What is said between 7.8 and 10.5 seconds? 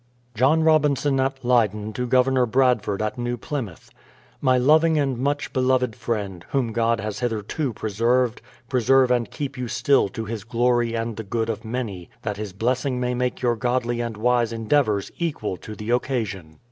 served, preserve and keep j'ou still to His